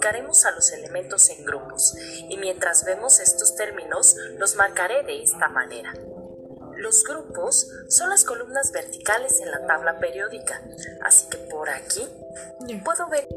clasificaremos 0.00 0.44
a 0.46 0.50
los 0.52 0.72
elementos 0.72 1.28
en 1.30 1.44
grupos 1.44 1.94
y 2.28 2.36
mientras 2.38 2.84
vemos 2.84 3.20
estos 3.20 3.54
términos 3.54 4.16
los 4.38 4.56
marcaré 4.56 5.02
de 5.02 5.22
esta 5.22 5.48
manera. 5.48 5.92
Los 6.76 7.04
grupos 7.04 7.70
son 7.88 8.08
las 8.08 8.24
columnas 8.24 8.72
verticales 8.72 9.40
en 9.40 9.50
la 9.50 9.66
tabla 9.66 9.98
periódica, 9.98 10.62
así 11.02 11.28
que 11.28 11.36
por 11.36 11.68
aquí 11.68 12.08
puedo 12.82 13.08
ver 13.08 13.28